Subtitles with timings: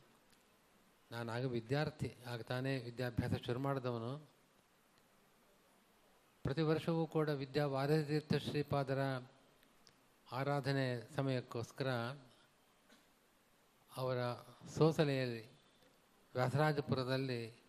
[1.23, 4.19] ನಾನು ವಿದ್ಯಾರ್ಥಿ, ಆಗ ತಾನೇ ವಿದ್ಯಾಭ್ಯಾಸ ಶುರು ಮಾಡಿದವನು.
[6.43, 8.99] ಪ್ರತಿ ವರ್ಷವೂ ಕೂಡ ವಿದ್ಯಾ ವಾರತೀರ್ಥ ಶ್ರೀಪಾದರ
[10.33, 11.89] ಆರಾಧನೆ ಸಮಯಕ್ಕೋಸ್ಕರ
[13.97, 14.17] ಅವರ
[14.69, 15.53] ಸೋಸಲೆಯಲ್ಲಿ
[16.35, 17.65] ವ್ಯಾಸರಾಜಪುರದಲ್ಲಿ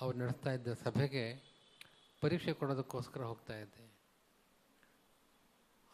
[0.00, 1.42] ಅವರು ನಡೆಸ್ತಾ ಇದ್ದ ಸಭೆಗೆ
[2.20, 3.92] ಪರೀಕ್ಷೆ ಕೊಡೋದಕ್ಕೋಸ್ಕರ ಹೋಗ್ತಾ ಇದ್ದೆ.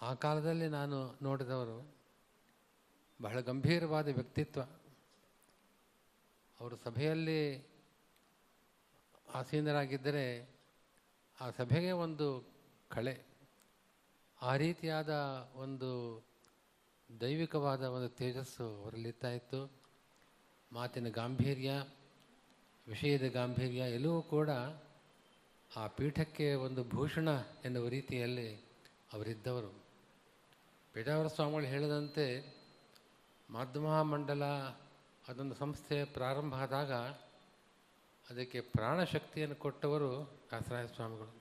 [0.02, 1.96] ಆ ಕಾಲದಲ್ಲಿ ನಾನು ನೋಡಿದವರು
[3.22, 4.62] ಬಹಳ ಗಂಭೀರವಾದ ವ್ಯಕ್ತಿತ್ವ.
[6.60, 7.66] ಅವರು ಸಭೆಯಲ್ಲಿ
[9.34, 10.50] ಆಸೀನರಾಗಿದ್ದರೆ
[11.40, 12.48] ಆ ಸಭೆಗೆ ಒಂದು
[12.88, 13.24] ಕಳೆ,
[14.42, 15.08] ಆ ರೀತಿಯಾದ
[15.54, 16.22] ಒಂದು
[17.20, 19.70] ದೈವಿಕವಾದ ಒಂದು ತೇಜಸ್ಸು ಅವರಲ್ಲಿರ್ತಾ ಇತ್ತು.
[20.72, 21.72] ಮಾತಿನ ಗಾಂಭೀರ್ಯ,
[22.88, 24.50] ವಿಷಯದ ಗಾಂಭೀರ್ಯ ಎಲ್ಲವೂ ಕೂಡ
[25.76, 27.28] ಆ ಪೀಠಕ್ಕೆ ಒಂದು ಭೂಷಣ
[27.64, 28.54] ಎನ್ನುವ ರೀತಿಯಲ್ಲಿ
[29.12, 29.84] ಅವರಿದ್ದವರು.
[30.92, 32.56] ಪೇಜಾವರ ಸ್ವಾಮಿಗಳು ಹೇಳಿದಂತೆ
[33.50, 34.44] ಮಾಧ್ಯಮ ಮಂಡಲ
[35.28, 36.92] ಅದೊಂದು ಸಂಸ್ಥೆ ಪ್ರಾರಂಭ ಆದಾಗ
[38.30, 41.34] ಅದಕ್ಕೆ ಪ್ರಾಣಶಕ್ತಿಯನ್ನು ಕೊಟ್ಟವರು ದಾಸರಾಯ ಸ್ವಾಮಿಗಳು,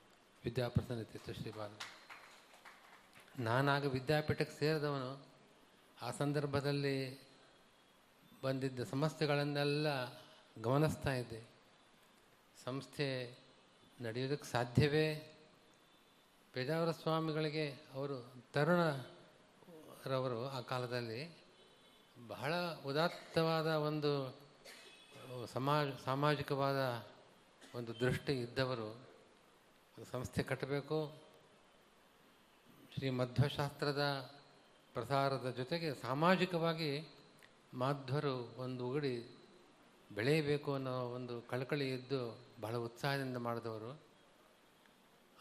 [0.44, 1.72] ವಿದ್ಯಾಪ್ರಸನ್ನ ತೀರ್ಥ ಶ್ರೀಪಾದ
[3.40, 5.26] ನಾನಾಗ ವಿದ್ಯಾಪೀಠಕ್ಕೆ ಸೇರಿದವನು,
[6.02, 7.22] ಆ ಸಂದರ್ಭದಲ್ಲಿ
[8.44, 9.88] ಬಂದಿದ್ದ ಸಮಸ್ಯೆಗಳನ್ನೆಲ್ಲ
[10.62, 11.44] ಗಮನಿಸ್ತಾ ಇದ್ದೆ.
[12.64, 13.38] ಸಂಸ್ಥೆ
[14.02, 15.38] ನಡೆಯೋದಕ್ಕೆ ಸಾಧ್ಯವೇ?
[16.54, 21.43] ಪೇಜಾವರ ಸ್ವಾಮಿಗಳಿಗೆ ಅವರು ತರುಣರವರು ಆ ಕಾಲದಲ್ಲಿ
[22.28, 22.54] ಬಹಳ
[22.86, 24.38] ಉದಾತ್ತವಾದ ಒಂದು
[25.46, 27.06] ಸಮಾಜ, ಸಾಮಾಜಿಕವಾದ
[27.76, 29.08] ಒಂದು ದೃಷ್ಟಿ ಇದ್ದವರು
[30.12, 31.22] ಸಂಸ್ಥೆ ಕಟ್ಟಬೇಕು.
[32.94, 34.02] ಶ್ರೀ ಮಧ್ವಶಾಸ್ತ್ರದ
[34.94, 37.08] ಪ್ರಸಾರದ ಜೊತೆಗೆ ಸಾಮಾಜಿಕವಾಗಿ
[37.74, 39.38] ಮಾಧ್ವರು ಒಂದು ಉಗಡಿ
[40.16, 44.00] ಬೆಳೆಯಬೇಕು ಅನ್ನೋ ಒಂದು ಕಳಕಳಿ ಇದ್ದು ಬಹಳ ಉತ್ಸಾಹದಿಂದ ಮಾಡಿದವರು.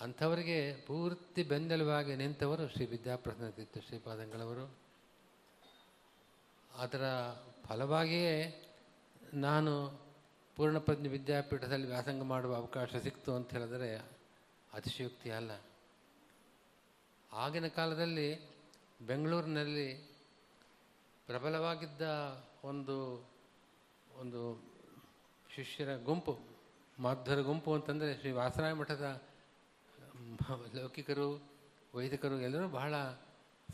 [0.00, 4.81] ಅಂಥವರಿಗೆ ಪೂರ್ತಿ ಬೆನ್ನೆಲುವಾಗಿ ನಿಂತವರು ಶ್ರೀ ವಿದ್ಯಾಪ್ರಸನ್ನ ತೀರ್ಥ ಶ್ರೀಪಾದಂಗಳವರು.
[6.77, 7.33] ಅದರ
[7.65, 8.69] ಫಲವಾಗಿಯೇ
[9.34, 10.03] ನಾನು
[10.56, 13.97] ಪೂರ್ಣಪ್ರಜ್ಞೆ ವಿದ್ಯಾಪೀಠದಲ್ಲಿ ವ್ಯಾಸಂಗ ಮಾಡುವ ಅವಕಾಶ ಸಿಕ್ತು ಅಂತ ಹೇಳಿದರೆ
[14.72, 15.50] ಅತಿಶಯೋಕ್ತಿ ಅಲ್ಲ.
[17.33, 18.50] ಆಗಿನ ಕಾಲದಲ್ಲಿ
[19.06, 19.94] ಬೆಂಗಳೂರಿನಲ್ಲಿ
[21.27, 22.03] ಪ್ರಬಲವಾಗಿದ್ದ
[22.65, 23.28] ಒಂದು
[24.16, 24.62] ಒಂದು
[25.54, 26.41] ಶಿಷ್ಯರ ಗುಂಪು
[26.99, 29.22] ಮಾಧ್ವರ ಗುಂಪು ಅಂತಂದರೆ ಶ್ರೀ ವಾಸರಾಯ ಮಠದ
[30.75, 31.43] ಲೌಕಿಕರು,
[31.94, 32.94] ವೈದಿಕರು ಎಲ್ಲರೂ ಬಹಳ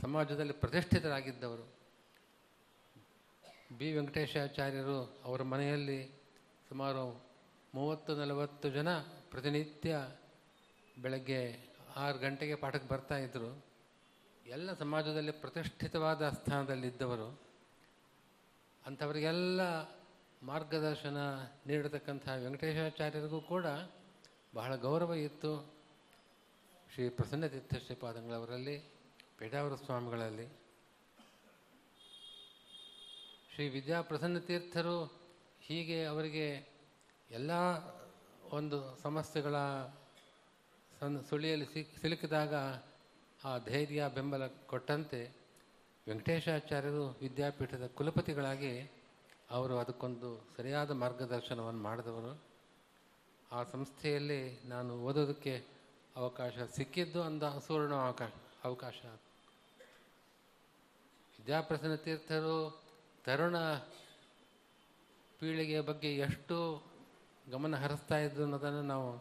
[0.01, 1.78] ಸಮಾಜದಲ್ಲಿ ಪ್ರತಿಷ್ಠಿತರಾಗಿದ್ದವರು.
[3.77, 3.93] ಬಿ.
[3.93, 6.21] ವೆಂಕಟೇಶಾಚಾರ್ಯರು ಅವರ ಮನೆಯಲ್ಲಿ
[6.69, 7.25] ಸುಮಾರು
[7.75, 10.09] ಮೂವತ್ತು ನಲವತ್ತು ಜನ ಪ್ರತಿನಿತ್ಯ
[11.03, 13.65] ಬೆಳಗ್ಗೆ ಆರು ಗಂಟೆಗೆ ಪಾಠಕ್ಕೆ ಬರ್ತಾಯಿದ್ರು
[14.47, 17.41] ಎಲ್ಲ ಸಮಾಜದಲ್ಲಿ ಪ್ರತಿಷ್ಠಿತವಾದ ಸ್ಥಾನದಲ್ಲಿದ್ದವರು.
[18.87, 19.61] ಅಂಥವರಿಗೆಲ್ಲ
[20.43, 21.17] ಮಾರ್ಗದರ್ಶನ
[21.67, 23.67] ನೀಡತಕ್ಕಂಥ ವೆಂಕಟೇಶಾಚಾರ್ಯರಿಗೂ ಕೂಡ
[24.55, 25.75] ಬಹಳ ಗೌರವ ಇತ್ತು.
[26.95, 28.91] ಶ್ರೀ ಪ್ರಸನ್ನ ತೀರ್ಥ ಶ್ರೀಪಾದಂಗಳವರಲ್ಲಿ,
[29.39, 30.68] ಪೇಡಾವರ ಸ್ವಾಮಿಗಳಲ್ಲಿ.
[33.59, 35.05] ಶ್ರೀ ವಿದ್ಯಾಪ್ರಸನ್ನ ತೀರ್ಥರು
[35.61, 36.69] ಹೀಗೆ ಅವರಿಗೆ
[37.31, 37.51] ಎಲ್ಲ
[38.51, 39.55] ಒಂದು ಸಮಸ್ಯೆಗಳ
[41.01, 42.55] ಸನ್ ಸುಳಿಯಲ್ಲಿ ಸಿಕ್ ಸಿಲುಕಿದಾಗ
[43.45, 45.31] ಆ ಧೈರ್ಯ, ಬೆಂಬಲ ಕೊಟ್ಟಂತೆ
[46.09, 48.91] ವೆಂಕಟೇಶಾಚಾರ್ಯರು ವಿದ್ಯಾಪೀಠದ ಕುಲಪತಿಗಳಾಗಿ
[49.51, 52.41] ಅವರು ಅದಕ್ಕೊಂದು ಸರಿಯಾದ ಮಾರ್ಗದರ್ಶನವನ್ನು ಮಾಡಿದವರು.
[53.53, 55.65] ಆ ಸಂಸ್ಥೆಯಲ್ಲಿ ನಾನು ಓದೋದಕ್ಕೆ
[56.17, 58.31] ಅವಕಾಶ ಸಿಕ್ಕಿದ್ದು ಅಂದ ಸುವರ್ಣ ಅವಕಾಶ
[58.65, 59.01] ಅವಕಾಶ.
[61.39, 62.88] ವಿದ್ಯಾಪ್ರಸನ್ನ ತೀರ್ಥರು
[63.29, 63.57] ತರುಣ
[65.39, 66.83] ಪೀಳಿಗೆಯ ಬಗ್ಗೆ ಎಷ್ಟು
[67.51, 69.17] ಗಮನ ಹರಿಸ್ತಾ ಇದ್ದು ಅನ್ನೋದನ್ನು ನಾವು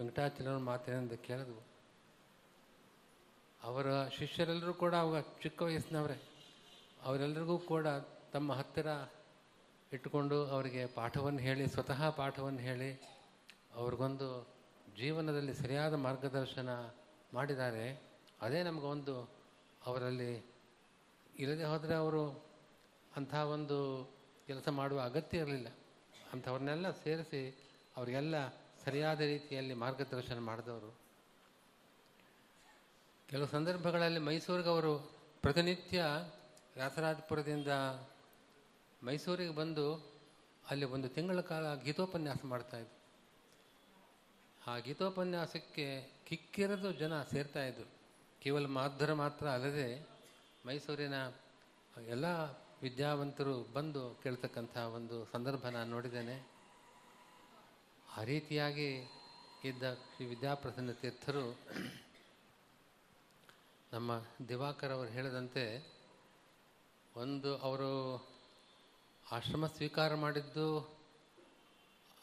[0.00, 1.62] ವೆಂಕಟಾಚಾರ್ಯ ಮಾತಿನಿಂದ ಕೇಳಿದ್ವು.
[3.62, 6.22] ಅವರ ಶಿಷ್ಯರೆಲ್ಲರೂ ಕೂಡ ಅವಾಗ ಚಿಕ್ಕ ವಯಸ್ಸಿನವರೇ.
[7.02, 7.86] ಅವರೆಲ್ಲರಿಗೂ ಕೂಡ
[8.32, 8.86] ತಮ್ಮ ಹತ್ತಿರ
[9.92, 13.02] ಇಟ್ಟುಕೊಂಡು ಅವರಿಗೆ ಪಾಠವನ್ನು ಹೇಳಿ, ಸ್ವತಃ ಪಾಠವನ್ನು ಹೇಳಿ
[13.74, 14.48] ಅವ್ರಿಗೊಂದು
[14.96, 16.68] ಜೀವನದಲ್ಲಿ ಸರಿಯಾದ ಮಾರ್ಗದರ್ಶನ
[17.34, 18.02] ಮಾಡಿದ್ದಾರೆ.
[18.40, 19.30] ಅದೇ ನಮಗೊಂದು
[19.86, 20.46] ಅವರಲ್ಲಿ
[21.38, 22.51] ಇಲ್ಲದೆ ಹೋದರೆ ಅವರು
[23.16, 24.04] ಅಂಥ ಒಂದು
[24.46, 25.68] ಕೆಲಸ ಮಾಡುವ ಅಗತ್ಯ ಇರಲಿಲ್ಲ.
[26.32, 28.48] ಅಂಥವ್ರನ್ನೆಲ್ಲ ಸೇರಿಸಿ ಅವರಿಗೆಲ್ಲ
[28.84, 30.98] ಸರಿಯಾದ ರೀತಿಯಲ್ಲಿ ಮಾರ್ಗದರ್ಶನ ಮಾಡಿದವರು.
[33.28, 35.12] ಕೆಲವು ಸಂದರ್ಭಗಳಲ್ಲಿ ಮೈಸೂರಿಗೆ ಅವರು
[35.42, 36.04] ಪ್ರತಿನಿತ್ಯ
[36.74, 37.68] ವ್ಯಾಸರಾಜಪುರದಿಂದ
[39.02, 40.12] ಮೈಸೂರಿಗೆ ಬಂದು
[40.70, 43.02] ಅಲ್ಲಿ ಒಂದು ತಿಂಗಳ ಕಾಲ ಗೀತೋಪನ್ಯಾಸ ಮಾಡ್ತಾಯಿದ್ರು
[44.70, 47.90] ಆ ಗೀತೋಪನ್ಯಾಸಕ್ಕೆ ಕಿಕ್ಕಿರದು ಜನ ಸೇರ್ತಾ ಇದ್ರು.
[48.40, 50.08] ಕೇವಲ ಮಾಧ್ವರ ಮಾತ್ರ ಅಲ್ಲದೆ
[50.66, 51.14] ಮೈಸೂರಿನ
[52.08, 52.26] ಎಲ್ಲ
[52.82, 56.48] ವಿದ್ಯಾವಂತರು ಬಂದು ಕೇಳ್ತಕ್ಕಂಥ ಒಂದು ಸಂದರ್ಭ ನಾನು ನೋಡಿದ್ದೇನೆ.
[58.18, 58.88] ಆ ರೀತಿಯಾಗಿ
[59.64, 61.44] ಇದ್ದ ಶ್ರೀ ವಿದ್ಯಾಪ್ರಸನ್ನ ತೀರ್ಥರು
[63.92, 64.12] ನಮ್ಮ
[64.48, 65.92] ದಿವಾಕರ್ ಅವರು ಹೇಳಿದಂತೆ,
[67.16, 67.90] ಒಂದು ಅವರು
[69.32, 70.66] ಆಶ್ರಮ ಸ್ವೀಕಾರ ಮಾಡಿದ್ದು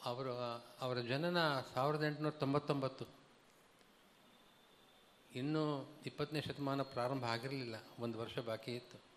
[0.03, 0.33] ಅವರು,
[0.79, 3.05] ಅವರ ಜನನ ಸಾವಿರದ ಎಂಟುನೂರ ತೊಂಬತ್ತೊಂಬತ್ತು.
[5.35, 5.63] ಇನ್ನೂ
[6.05, 9.08] ಇಪ್ಪತ್ತನೇ ಶತಮಾನ ಪ್ರಾರಂಭ ಆಗಿರಲಿಲ್ಲ, ಒಂದು ವರ್ಷ ಬಾಕಿ ಇತ್ತು.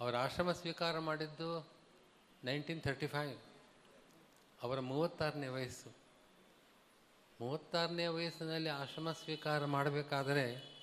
[0.00, 1.68] ಅವರ ಆಶ್ರಮ ಸ್ವೀಕಾರ ಮಾಡಿದ್ದು
[2.44, 3.38] ನೈನ್ಟೀನ್ ಥರ್ಟಿ ಫೈವ್
[4.62, 5.90] ಅವರ ಮೂವತ್ತಾರನೇ ವಯಸ್ಸು.
[7.40, 10.76] ಮೂವತ್ತಾರನೇ ವಯಸ್ಸಿನಲ್ಲಿ ಆಶ್ರಮ ಸ್ವೀಕಾರ ಮಾಡಬೇಕಾದರೆ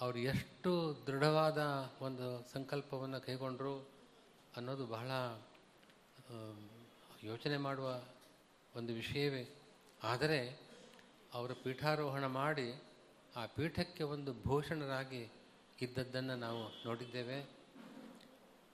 [0.00, 3.88] ಅವರು ಎಷ್ಟು ದೃಢವಾದ ಒಂದು ಸಂಕಲ್ಪವನ್ನು ಕೈಗೊಂಡರು
[4.56, 5.10] ಅನ್ನೋದು ಬಹಳ
[7.22, 8.02] ಯೋಚನೆ ಮಾಡುವ
[8.74, 9.48] ಒಂದು ವಿಷಯವೇ.
[10.02, 10.58] ಆದರೆ
[11.34, 12.82] ಅವರು ಪೀಠಾರೋಹಣ ಮಾಡಿ
[13.36, 15.32] ಆ ಪೀಠಕ್ಕೆ ಒಂದು ಭೂಷಣರಾಗಿ
[15.80, 17.61] ಇದ್ದದ್ದನ್ನು ನಾವು ನೋಡಿದ್ದೇವೆ.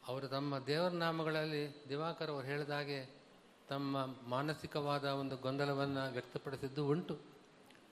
[0.08, 3.14] ಅವರು ತಮ್ಮ ದೇವರ ನಾಮಗಳಲ್ಲಿ ದಿವಾಕರ್ ಅವರು ಹೇಳಿದಾಗೆ
[3.68, 7.20] ತಮ್ಮ ಮಾನಸಿಕವಾದ ಒಂದು ಗೊಂದಲವನ್ನು ವ್ಯಕ್ತಪಡಿಸಿದ್ದು ಉಂಟು.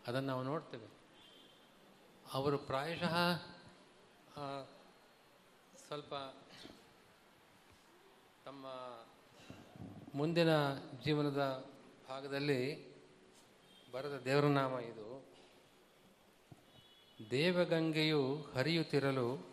[0.07, 0.87] ಅದನ್ನು ನಾವು ನೋಡ್ತೇವೆ.
[2.33, 3.37] ಅವರು ಪ್ರಾಯಶಃ
[5.87, 6.15] ಸ್ವಲ್ಪ
[8.45, 8.67] ತಮ್ಮ
[10.15, 10.75] ಮುಂದಿನ
[11.05, 11.71] ಜೀವನದ
[12.09, 12.91] ಭಾಗದಲ್ಲಿ
[13.93, 15.25] ಬರೆದ ದೇವರ ನಾಮ ಇದು.
[17.31, 19.47] ದೇವಗಂಗೆಯು ಹರಿಯುತ್ತಿರಲು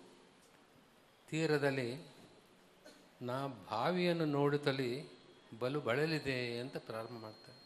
[1.30, 2.13] ತೀರದಲ್ಲಿ
[3.24, 3.36] ನಾ
[3.72, 4.92] ಬಾವಿಯನ್ನು ನೋಡುತ್ತಲಿ
[5.60, 7.60] ಬಲು ಬಳಲಿದೆ ಅಂತ ಪ್ರಾರಂಭ ಮಾಡ್ತಾರೆ.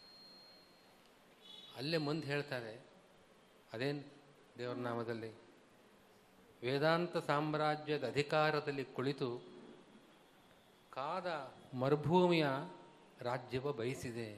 [1.77, 2.73] ಅಲ್ಲೇ ಮುಂದೆ ಹೇಳ್ತಾರೆ,
[3.73, 4.03] ಅದೇನು
[4.57, 5.31] ದೇವರ ನಾಮದಲ್ಲಿ?
[6.63, 9.29] ವೇದಾಂತ ಸಾಮ್ರಾಜ್ಯದ ಅಧಿಕಾರದಲ್ಲಿ ಕುಳಿತು
[10.93, 11.27] ಕಾದ
[11.77, 12.47] ಮರುಭೂಮಿಯ
[13.21, 14.29] ರಾಜ್ಯವ ಬಯಸಿದೆ.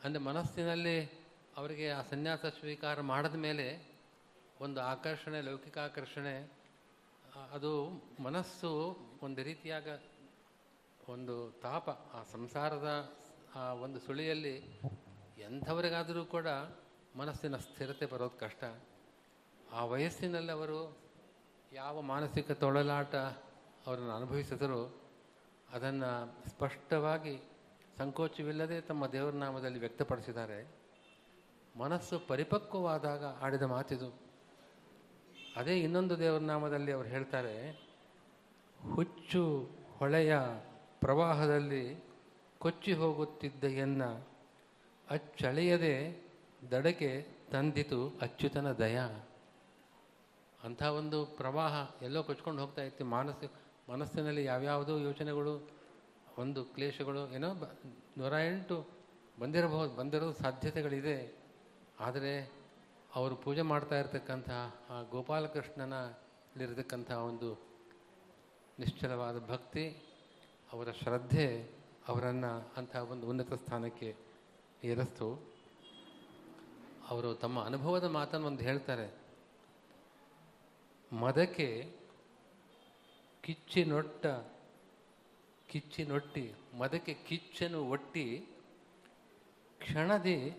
[0.00, 0.98] ಅಂದರೆ ಮನಸ್ಸಿನಲ್ಲಿ
[1.56, 3.66] ಅವರಿಗೆ ಆ ಸನ್ಯಾಸ ಸ್ವೀಕಾರ ಮಾಡಿದ ಮೇಲೆ
[4.60, 6.36] ಒಂದು ಆಕರ್ಷಣೆ, ಲೌಕಿಕ ಆಕರ್ಷಣೆ,
[7.52, 7.72] ಅದು
[8.22, 8.72] ಮನಸ್ಸು
[9.22, 9.88] ಒಂದು ರೀತಿಯಾಗ
[11.08, 13.16] ಒಂದು ತಾಪ ಆ ಸಂಸಾರದ
[13.54, 14.80] ಆ ಒಂದು ಸುಳಿಯಲ್ಲಿ
[15.38, 16.46] ಎಂಥವರಿಗಾದರೂ ಕೂಡ
[17.16, 18.64] ಮನಸ್ಸಿನ ಸ್ಥಿರತೆ ಬರೋದು ಕಷ್ಟ.
[19.72, 20.96] ಆ ವಯಸ್ಸಿನಲ್ಲಿ ಅವರು
[21.72, 23.14] ಯಾವ ಮಾನಸಿಕ ತೊಳಲಾಟ
[23.86, 25.00] ಅವರನ್ನು ಅನುಭವಿಸಿದರೂ
[25.70, 27.42] ಅದನ್ನು ಸ್ಪಷ್ಟವಾಗಿ
[27.98, 30.76] ಸಂಕೋಚವಿಲ್ಲದೆ ತಮ್ಮ ದೇವರ ನಾಮದಲ್ಲಿ ವ್ಯಕ್ತಪಡಿಸಿದ್ದಾರೆ.
[31.78, 34.20] ಮನಸ್ಸು ಪರಿಪಕ್ವವಾದಾಗ ಆಡಿದ ಮಾತಿದು.
[35.56, 37.85] ಅದೇ ಇನ್ನೊಂದು ದೇವರ ನಾಮದಲ್ಲಿ ಅವರು ಹೇಳ್ತಾರೆ
[38.94, 40.36] ಹುಚ್ಚು ಹೊಳೆಯ
[41.00, 42.04] ಪ್ರವಾಹದಲ್ಲಿ
[42.58, 44.02] ಕೊಚ್ಚಿ ಹೋಗುತ್ತಿದ್ದ ಎನ್ನ
[45.10, 46.24] ಅಚ್ಚಳೆಯದೆ
[46.70, 49.00] ದಡಕ್ಕೆ ತಂದಿತು ಅಚ್ಯುತನ ದಯ.
[50.64, 53.04] ಅಂಥ ಒಂದು ಪ್ರವಾಹ ಎಲ್ಲೋ ಕೊಚ್ಕೊಂಡು ಹೋಗ್ತಾ ಇತ್ತು.
[53.04, 53.34] ಮಾನಸ,
[53.90, 55.70] ಮನಸ್ಸಿನಲ್ಲಿ ಯಾವ್ಯಾವುದೋ ಯೋಚನೆಗಳು,
[56.38, 57.64] ಒಂದು ಕ್ಲೇಶಗಳು, ಏನೋ ಬ,
[58.18, 58.86] ನೂರ ಎಂಟು
[59.40, 61.34] ಬಂದಿರಬಹುದು, ಬಂದಿರೋ ಸಾಧ್ಯತೆಗಳಿದೆ.
[62.00, 62.52] ಆದರೆ
[63.14, 64.50] ಅವರು ಪೂಜೆ ಮಾಡ್ತಾ ಇರತಕ್ಕಂಥ
[64.90, 67.65] ಆ ಗೋಪಾಲಕೃಷ್ಣನಲ್ಲಿರತಕ್ಕಂಥ ಒಂದು
[68.78, 69.84] ನಿಶ್ಚಲವಾದ ಭಕ್ತಿ,
[70.72, 71.70] ಅವರ ಶ್ರದ್ಧೆ,
[72.08, 74.16] ಅವರನ್ನು ಅಂತಹ ಒಂದು ಉನ್ನತ ಸ್ಥಾನಕ್ಕೆ
[74.84, 75.28] ಏರಿಸ್ತು.
[77.08, 79.14] ಅವರು ತಮ್ಮ ಅನುಭವದ ಮಾತನ್ನು ಒಂದು ಹೇಳ್ತಾರೆ.
[81.12, 81.92] ಮದಕ್ಕೆ
[83.42, 84.26] ಕಿಚ್ಚಿನೊಟ್ಟ,
[85.68, 88.38] ಕಿಚ್ಚಿನೊಟ್ಟಿ, ಮದಕ್ಕೆ ಕಿಚ್ಚನು ಒಟ್ಟಿ,
[89.78, 90.56] ಕ್ಷಣದಿ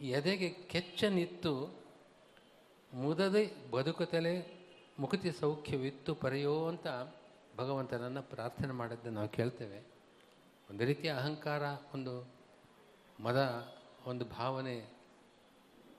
[0.00, 1.78] ಎದೆಗೆ ಕೆಚ್ಚನಿತ್ತು,
[2.94, 4.64] ಮುದದೆ ಬದುಕುತ್ತಲೇ
[4.98, 6.86] ಮುಕುತಿ ಸೌಖ್ಯವಿತ್ತು, ಪರೆಯೋ ಅಂತ
[7.58, 9.78] ಭಗವಂತನನ್ನು ಪ್ರಾರ್ಥನೆ ಮಾಡಿದ್ದು ನಾವು ಕೇಳ್ತೇವೆ.
[10.70, 11.62] ಒಂದು ರೀತಿಯ ಅಹಂಕಾರ,
[11.94, 12.28] ಒಂದು
[13.22, 13.68] ಮದ,
[14.06, 14.98] ಒಂದು ಭಾವನೆ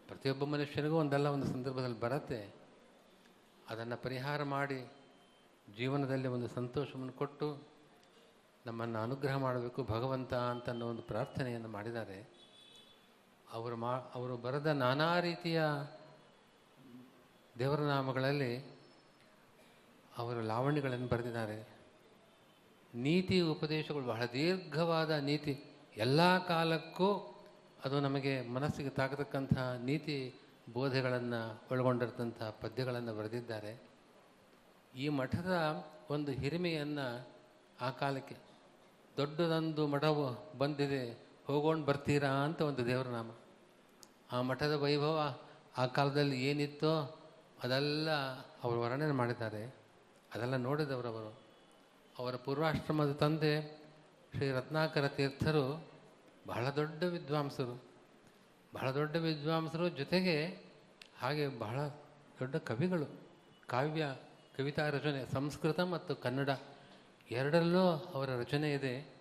[0.08, 2.56] ಪ್ರತಿಯೊಬ್ಬ ಮನುಷ್ಯನಿಗೂ ಒಂದಲ್ಲ, ಒಂದು ಸಂದರ್ಭದಲ್ಲಿ ಬರುತ್ತೆ.
[3.70, 4.92] ಅದನ್ನು ಪರಿಹಾರ ಮಾಡಿ
[5.78, 7.68] ಜೀವನದಲ್ಲಿ ಒಂದು ಸಂತೋಷವನ್ನು ಕೊಟ್ಟು
[8.66, 12.30] ನಮ್ಮನ್ನು ಅನುಗ್ರಹ ಮಾಡಬೇಕು ಭಗವಂತ ಅಂತ ಅನ್ನೋ ಒಂದು ಪ್ರಾರ್ಥನೆಯನ್ನು ಮಾಡಿದ್ದಾರೆ.
[13.52, 15.64] ಅವರು ಮಾ, ಅವರು ಬರೆದ ನಾನಾ ರೀತಿಯ
[17.60, 18.79] ದೇವರ ನಾಮಗಳಲ್ಲಿ
[20.20, 21.68] ಅವರು ಲಾವಣಿಗಳನ್ನು ಬರೆದಿದ್ದಾರೆ.
[22.96, 25.54] ನೀತಿ ಉಪದೇಶಗಳು ಬಹಳ ದೀರ್ಘವಾದ ನೀತಿ.
[25.98, 27.36] ಎಲ್ಲ ಕಾಲಕ್ಕೂ
[27.86, 30.36] ಅದು ನಮಗೆ ಮನಸ್ಸಿಗೆ ತಾಕತಕ್ಕಂಥ ನೀತಿ
[30.74, 33.82] ಬೋಧೆಗಳನ್ನು ಒಳಗೊಂಡಿರ್ತಂಥ ಪದ್ಯಗಳನ್ನು ಬರೆದಿದ್ದಾರೆ.
[34.96, 37.28] ಈ ಮಠದ ಒಂದು ಹಿರಿಮೆಯನ್ನು
[37.82, 38.36] ಆ ಕಾಲಕ್ಕೆ
[39.18, 41.02] ದೊಡ್ಡದೊಂದು ಮಠವು ಬಂದಿದೆ
[41.48, 43.32] ಹೋಗೋಣ ಬರ್ತೀರಾ ಅಂತ ಒಂದು ದೇವರ ನಾಮ
[44.32, 45.38] ಆ ಮಠದ ವೈಭವ
[45.78, 46.94] ಆ ಕಾಲದಲ್ಲಿ ಏನಿತ್ತೋ
[47.64, 48.10] ಅದೆಲ್ಲ
[48.64, 49.79] ಅವರು ವರ್ಣನೆ ಮಾಡಿದ್ದಾರೆ.
[50.36, 51.32] ಅದೆಲ್ಲ ನೋಡಿದವರವರು.
[52.20, 53.54] ಅವರ ಪೂರ್ವಾಶ್ರಮದ ತಂದೆ
[54.36, 55.88] ಶ್ರೀ ರತ್ನಾಕರ ತೀರ್ಥರು
[56.48, 57.84] ಬಹಳ ದೊಡ್ಡ ವಿದ್ವಾಂಸರು.
[58.74, 60.36] ಬಹಳ ದೊಡ್ಡ ವಿದ್ವಾಂಸರು ಜೊತೆಗೆ
[61.20, 61.80] ಹಾಗೆ ಬಹಳ
[62.40, 63.08] ದೊಡ್ಡ ಕವಿಗಳು.
[63.68, 64.06] ಕಾವ್ಯ,
[64.58, 66.50] ಕವಿತಾ ರಚನೆ, ಸಂಸ್ಕೃತ ಮತ್ತು ಕನ್ನಡ
[67.32, 69.20] ಎರಡರಲ್ಲೂ ಅವರ ರಚನೆ ಇದೆ.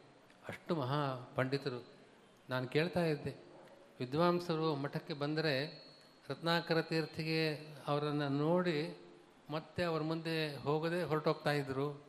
[0.48, 1.84] ಅಷ್ಟು ಮಹಾ ಪಂಡಿತರು.
[2.50, 3.34] ನಾನು ಕೇಳ್ತಾ ಇದ್ದೆ,
[4.00, 5.54] ವಿದ್ವಾಂಸರು ಮಠಕ್ಕೆ ಬಂದರೆ
[6.28, 7.40] ರತ್ನಾಕರ ತೀರ್ಥಿಗೆ
[7.86, 8.96] ಅವರನ್ನು ನೋಡಿ
[9.50, 12.04] ಮತ್ತೆ ಅವ್ರ ಮುಂದೆ ಹೋಗದೆ ಹೊರಟೋಗ್ತಾ ಇದ್ದರು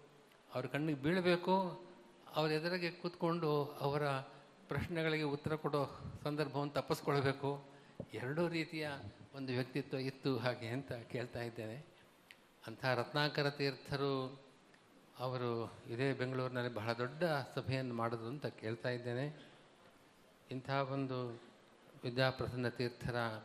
[0.54, 1.86] ಅವ್ರ ಕಣ್ಣಿಗೆ ಬೀಳಬೇಕು.
[2.36, 4.10] ಅವ್ರ ಎದುರಿಗೆ ಕೂತ್ಕೊಂಡು ಅವರ
[4.68, 5.90] ಪ್ರಶ್ನೆಗಳಿಗೆ ಉತ್ತರ ಕೊಡೋ
[6.24, 7.64] ಸಂದರ್ಭವನ್ನು ತಪ್ಪಿಸ್ಕೊಳ್ಬೇಕು.
[8.14, 8.90] ಎರಡೂ ರೀತಿಯ
[9.36, 11.86] ಒಂದು ವ್ಯಕ್ತಿತ್ವ ಇತ್ತು ಹಾಗೆ ಅಂತ ಕೇಳ್ತಾ ಇದ್ದೇನೆ.
[12.68, 14.42] ಅಂಥ ರತ್ನಾಕರ ತೀರ್ಥರು
[15.20, 17.24] ಅವರು ಇದೇ ಬೆಂಗಳೂರಿನಲ್ಲಿ ಬಹಳ ದೊಡ್ಡ
[17.56, 19.46] ಸಭೆಯನ್ನು ಮಾಡಿದ್ರು ಅಂತ ಕೇಳ್ತಾ ಇದ್ದೇನೆ.
[20.52, 21.42] ಇಂಥ ಒಂದು
[22.04, 23.44] ವಿದ್ಯಾಪ್ರಸನ್ನ ತೀರ್ಥರ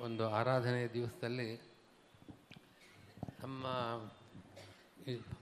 [0.00, 1.71] ಒಂದು ಆರಾಧನೆಯ ದಿವಸದಲ್ಲಿ
[3.42, 3.66] ನಮ್ಮ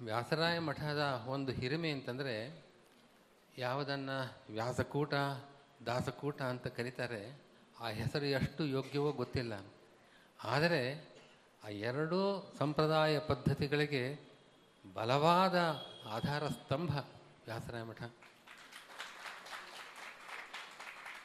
[0.05, 2.65] ವ್ಯಾಸರಾಯ ಮಠದ ಒಂದು ಹಿರಿಮೆ ಅಂತಂದರೆ
[3.59, 5.15] ಯಾವುದನ್ನು ವ್ಯಾಸಕೂಟ,
[5.87, 7.43] ದಾಸಕೂಟ ಅಂತ ಕರೀತಾರೆ,
[7.81, 9.65] ಆ ಹೆಸರು ಎಷ್ಟು ಯೋಗ್ಯವೋ ಗೊತ್ತಿಲ್ಲ.
[10.45, 11.09] ಆದರೆ
[11.65, 14.31] ಆ ಎರಡೂ ಸಂಪ್ರದಾಯ ಪದ್ಧತಿಗಳಿಗೆ
[14.95, 16.91] ಬಲವಾದ ಆಧಾರ ಸ್ತಂಭ
[17.45, 18.03] ವ್ಯಾಸರಾಯ ಮಠ.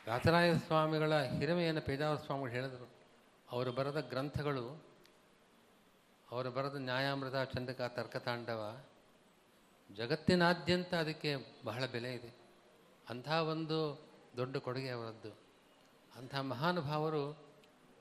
[0.06, 2.90] ವ್ಯಾಸರಾಯ ಸ್ವಾಮಿಗಳ ಹಿರಿಮೆಯನ್ನು ಪೇಜಾವರ ಸ್ವಾಮಿಗಳು ಹೇಳಿದರು.
[3.52, 4.95] ಅವರು ಬರೆದ ಗ್ರಂಥಗಳು
[6.32, 8.82] ಅವರು ಬರೆದ ನ್ಯಾಯಾಮೃತ, ಚಂದಕ, ತರ್ಕತಾಂಡವ,
[9.96, 12.36] ಜಗತ್ತಿನಾದ್ಯಂತ ಅದಕ್ಕೆ ಬಹಳ ಬೆಲೆ ಇದೆ.
[13.10, 15.38] ಅಂಥ ಒಂದು ದೊಡ್ಡ ಕೊಡುಗೆ ಅವರದ್ದು.
[16.16, 17.38] ಅಂಥ ಮಹಾನುಭಾವರು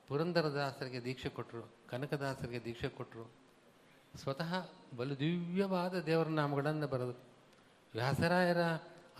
[0.07, 3.31] ಪುರಂದರದಾಸರಿಗೆ ದೀಕ್ಷೆ ಕೊಟ್ಟರು, ಕನಕದಾಸರಿಗೆ ದೀಕ್ಷೆ ಕೊಟ್ಟರು.
[4.17, 7.13] ಸ್ವತಃ ಬಲು ದಿವ್ಯವಾದ ದೇವರ ನಾಮಗಳನ್ನು ಬರೆದು,
[7.93, 8.57] ವ್ಯಾಸರಾಯರ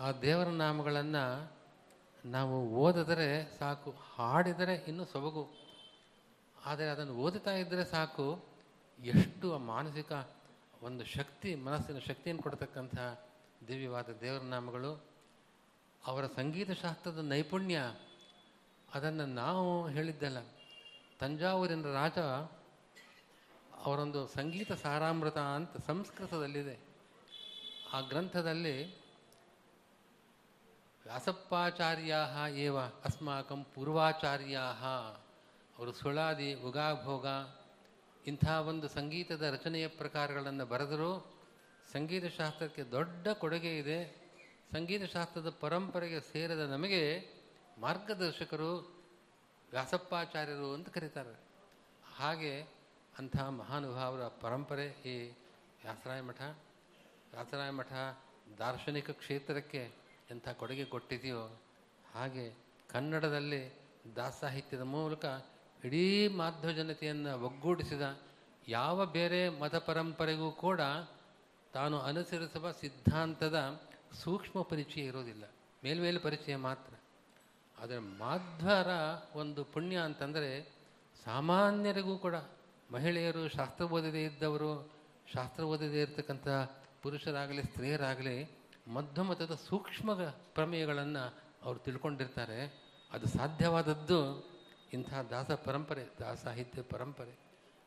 [0.00, 1.52] ಆ ದೇವರ ನಾಮಗಳನ್ನು
[2.24, 5.48] ನಾವು ಓದಿದರೆ ಸಾಕು, ಹಾಡಿದರೆ ಇನ್ನೂ ಸೊಬಗು.
[6.64, 8.55] ಆದರೆ ಅದನ್ನು ಓದುತ್ತಾ ಇದ್ದರೆ ಸಾಕು
[8.98, 10.12] ಎಷ್ಟು ಮಾನಸಿಕ
[10.82, 12.94] ಒಂದು ಶಕ್ತಿ, ಮನಸ್ಸಿನ ಶಕ್ತಿಯನ್ನು ಕೊಡ್ತಕ್ಕಂಥ
[13.68, 15.04] ದಿವ್ಯವಾದ ದೇವರ ನಾಮಗಳು
[16.04, 17.94] ಅವರ ಸಂಗೀತ ಶಾಸ್ತ್ರದ ನೈಪುಣ್ಯ,
[18.94, 20.38] ಅದನ್ನು ನಾವು ಹೇಳಿದ್ದಲ್ಲ.
[21.20, 22.18] ತಂಜಾವೂರಿನ ರಾಜ
[23.84, 26.80] ಅವರೊಂದು ಸಂಗೀತ ಸಾರಾಮೃತ ಅಂತ ಸಂಸ್ಕೃತದಲ್ಲಿದೆ.
[27.92, 28.86] ಆ ಗ್ರಂಥದಲ್ಲಿ
[31.04, 34.60] ವ್ಯಾಸಪ್ಪಾಚಾರ್ಯಾ ಏವ ಅಸ್ಮಾಕಂ ಪೂರ್ವಾಚಾರ್ಯಾ
[35.78, 37.26] ಅವರು ಸುಳಾದಿ ಉಗಾಭೋಗ
[38.26, 41.40] ಇಂಥ ಒಂದು ಸಂಗೀತದ ರಚನೆಯ ಪ್ರಕಾರಗಳನ್ನು ಬರೆದರೂ
[41.92, 44.26] ಸಂಗೀತ ಶಾಸ್ತ್ರಕ್ಕೆ ದೊಡ್ಡ ಕೊಡುಗೆ ಇದೆ.
[44.72, 47.28] ಸಂಗೀತ ಶಾಸ್ತ್ರದ ಪರಂಪರೆಗೆ ಸೇರಿದ ನಮಗೆ
[47.78, 49.02] ಮಾರ್ಗದರ್ಶಕರು
[49.70, 51.40] ವ್ಯಾಸಪ್ಪಾಚಾರ್ಯರು ಅಂತ ಕರೀತಾರೆ.
[52.16, 52.60] ಹಾಗೆ
[53.18, 55.28] ಅಂಥ ಮಹಾನುಭಾವರ ಪರಂಪರೆ ಈ
[55.82, 56.40] ವ್ಯಾಸರಾಯ ಮಠ.
[57.32, 57.92] ವ್ಯಾಸರಾಯ ಮಠ
[58.58, 59.92] ದಾರ್ಶನಿಕ ಕ್ಷೇತ್ರಕ್ಕೆ
[60.30, 61.60] ಎಂಥ ಕೊಡುಗೆ ಕೊಟ್ಟಿದೆಯೋ
[62.12, 62.54] ಹಾಗೆ
[62.90, 63.74] ಕನ್ನಡದಲ್ಲಿ
[64.16, 65.24] ದಾಸಾಹಿತ್ಯದ ಮೂಲಕ
[65.86, 68.18] ಇಡೀ ಮಾಧ್ವ ಜನತೆಯನ್ನು ಒಗ್ಗೂಡಿಸಿದ
[68.68, 70.80] ಯಾವ ಬೇರೆ ಮತ ಪರಂಪರೆಗೂ ಕೂಡ
[71.72, 73.80] ತಾನು ಅನುಸರಿಸುವ ಸಿದ್ಧಾಂತದ
[74.12, 75.44] ಸೂಕ್ಷ್ಮ ಪರಿಚಯ ಇರೋದಿಲ್ಲ.
[75.84, 76.94] ಮೇಲ್ಮೇಲೆ ಪರಿಚಯ ಮಾತ್ರ.
[77.82, 78.86] ಆದರೆ ಮಾಧ್ವರ
[79.34, 80.72] ಒಂದು ಪುಣ್ಯ ಅಂತಂದರೆ
[81.24, 82.34] ಸಾಮಾನ್ಯರಿಗೂ ಕೂಡ
[82.90, 84.92] ಮಹಿಳೆಯರು ಶಾಸ್ತ್ರ ಓದದೇ ಇದ್ದವರು,
[85.34, 86.48] ಶಾಸ್ತ್ರ ಓದದೇ ಇರತಕ್ಕಂಥ
[87.02, 88.50] ಪುರುಷರಾಗಲಿ, ಸ್ತ್ರೀಯರಾಗಲಿ
[88.88, 90.14] ಮಧ್ಯಮತದ ಸೂಕ್ಷ್ಮ
[90.54, 92.82] ಪ್ರಮೇಯಗಳನ್ನು ಅವರು ತಿಳ್ಕೊಂಡಿರ್ತಾರೆ.
[93.12, 94.55] ಅದು ಸಾಧ್ಯವಾದದ್ದು
[94.92, 97.38] ಇಂಥ ದಾಸ ಪರಂಪರೆ, ದಾಸ ಸಾಹಿತ್ಯ ಪರಂಪರೆ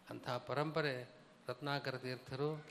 [0.09, 1.09] ಅಂಥ ಪರಂಪರೆ
[1.47, 2.65] ರತ್ನಾಕರ ತೀರ್ಥರು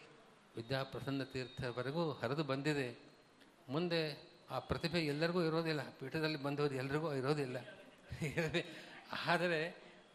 [0.57, 2.99] ವಿದ್ಯಾಪ್ರಸನ್ನ ತೀರ್ಥವರೆಗೂ ಹರಿದು ಬಂದಿದೆ.
[3.69, 7.57] ಮುಂದೆ ಆ ಪ್ರತಿಭೆ ಎಲ್ಲರಿಗೂ ಇರೋದಿಲ್ಲ, ಪೀಠದಲ್ಲಿ ಬಂದವರು ಎಲ್ಲರಿಗೂ ಇರೋದಿಲ್ಲ.
[9.27, 9.69] ಆದರೆ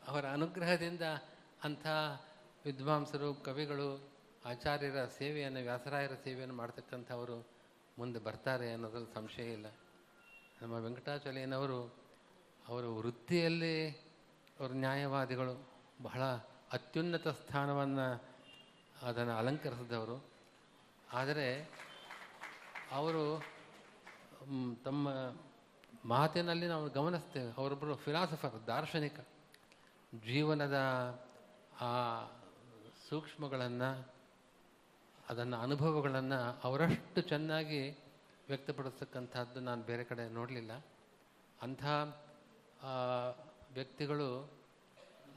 [0.07, 1.01] ಅವರ ಅನುಗ್ರಹದಿಂದ
[1.63, 1.87] ಅಂಥ
[2.65, 4.09] ವಿದ್ವಾಂಸರು, ಕವಿಗಳು,
[4.45, 7.47] ಆಚಾರ್ಯರ ಸೇವೆಯನ್ನು, ವ್ಯಾಸರಾಯರ ಸೇವೆಯನ್ನು ಮಾಡ್ತಕ್ಕಂಥವರು
[7.97, 9.65] ಮುಂದೆ ಬರ್ತಾರೆ ಅನ್ನೋದ್ರಲ್ಲಿ ಸಂಶಯ ಇಲ್ಲ.
[10.61, 12.02] ನಮ್ಮ ವೆಂಕಟಾಚಲಯ್ಯನವರು
[12.67, 13.89] ಅವರು ವೃತ್ತಿಯಲ್ಲಿ
[14.59, 15.53] ಅವರು ನ್ಯಾಯವಾದಿಗಳು
[16.03, 16.21] ಬಹಳ
[16.71, 18.07] ಅತ್ಯುನ್ನತ ಸ್ಥಾನವನ್ನು
[19.01, 20.17] ಅದನ್ನು ಅಲಂಕರಿಸಿದವರು.
[21.11, 21.47] ಆದರೆ
[22.91, 23.23] ಅವರು
[24.83, 25.09] ತಮ್ಮ
[26.05, 29.19] ಮಾತಿನಲ್ಲಿ ನಾವು ಗಮನಿಸ್ತೇವೆ, ಅವರೊಬ್ಬರು ಫಿಲಾಸಫರ್, ದಾರ್ಶನಿಕ.
[30.25, 30.77] ಜೀವನದ
[31.81, 31.91] ಆ
[33.09, 34.09] ಸೂಕ್ಷ್ಮಗಳನ್ನು,
[35.29, 37.81] ಅದನ್ನು ಅನುಭವಗಳನ್ನು ಅವರಷ್ಟು ಚೆನ್ನಾಗಿ
[38.47, 40.73] ವ್ಯಕ್ತಪಡಿಸ್ತಕ್ಕಂಥದ್ದು ನಾನು ಬೇರೆ ಕಡೆ ನೋಡಲಿಲ್ಲ.
[41.61, 41.83] ಅಂಥ
[42.83, 42.87] ಆ,
[43.73, 44.51] ವ್ಯಕ್ತಿಗಳು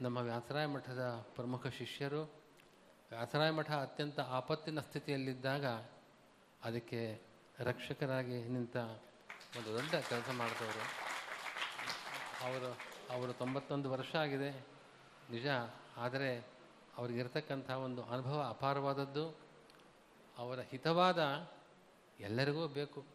[0.01, 2.23] ನಮ್ಮ ವ್ಯಾಸರಾಯ ಮಠದ ಪ್ರಮುಖ ಶಿಷ್ಯರು.
[3.09, 5.65] ವ್ಯಾಸರಾಯ ಮಠ ಅತ್ಯಂತ ಆಪತ್ತಿನ ಸ್ಥಿತಿಯಲ್ಲಿದ್ದಾಗ
[6.63, 7.21] ಅದಕ್ಕೆ
[7.59, 8.75] ರಕ್ಷಕರಾಗಿ ನಿಂತ
[9.57, 11.07] ಒಂದು ದೊಡ್ಡ ಕೆಲಸ ಮಾಡಿದವರು.
[12.45, 12.77] ಅವರು
[13.13, 14.51] ಅವರು ತೊಂಬತ್ತೊಂದು ವರ್ಷ ಆಗಿದೆ.
[15.31, 15.47] ನಿಜ
[15.97, 16.47] ಆದರೆ
[16.97, 19.37] ಅವ್ರಿಗಿರ್ತಕ್ಕಂಥ ಒಂದು ಅನುಭವ ಅಪಾರವಾದದ್ದು.
[20.37, 21.49] ಅವರ ಹಿತವಾದ
[22.19, 23.05] ಎಲ್ಲರಿಗೂ ಬೇಕು.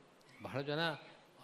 [0.43, 0.91] ಬಹಳ ಜನ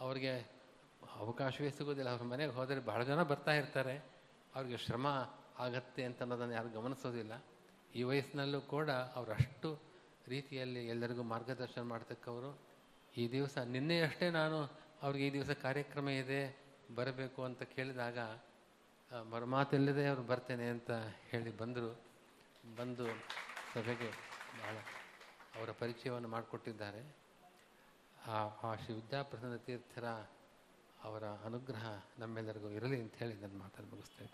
[0.00, 0.57] ಅವರಿಗೆ
[1.02, 3.94] ಅವಕಾಶವೇ ಸಿಗೋದಿಲ್ಲ ಅವ್ರ ಮನೆಗೆ ಹೋದರೆ ಬಹಳ ಜನ ಬರ್ತಾ ಇರ್ತಾರೆ.
[4.54, 5.06] ಅವ್ರಿಗೆ ಶ್ರಮ
[5.58, 7.32] ಆಗತ್ತೆ ಅಂತ ಅನ್ನೋದನ್ನು ಯಾರು ಗಮನಿಸೋದಿಲ್ಲ.
[7.94, 9.68] ಈ ವಯಸ್ಸಿನಲ್ಲೂ ಕೂಡ ಅವರಷ್ಟು
[10.28, 12.50] ರೀತಿಯಲ್ಲಿ ಎಲ್ಲರಿಗೂ ಮಾರ್ಗದರ್ಶನ ಮಾಡ್ತಕ್ಕವರು.
[13.14, 14.58] ಈ ದಿವಸ ನಿನ್ನೆಯಷ್ಟೇ ನಾನು
[15.02, 16.40] ಅವ್ರಿಗೆ ಈ ದಿವಸ ಕಾರ್ಯಕ್ರಮ ಇದೆ,
[16.94, 18.18] ಬರಬೇಕು ಅಂತ ಕೇಳಿದಾಗ
[19.32, 20.90] ಮರುಮಾತಿಲ್ಲದೆ ಅವರು ಬರ್ತೇನೆ ಅಂತ
[21.30, 21.92] ಹೇಳಿ ಬಂದರು.
[22.76, 23.06] ಬಂದು
[23.72, 24.10] ಸಭೆಗೆ
[24.60, 24.76] ಭಾಳ
[25.56, 27.02] ಅವರ ಪರಿಚಯವನ್ನು ಮಾಡಿಕೊಟ್ಟಿದ್ದಾರೆ.
[28.16, 30.06] ಆ ಆ ಶ್ರೀ ವಿದ್ಯಾಪ್ರಸನ್ನ ತೀರ್ಥರ
[31.00, 31.84] ಅವರ ಅನುಗ್ರಹ
[32.18, 34.24] ನಮ್ಮೆಲ್ಲರಿಗೂ ಇರಲಿ ಅಂತ ಹೇಳಿ ನನ್ನ ಮಾತನ್ನು ಮುಗಿಸ್ತಾ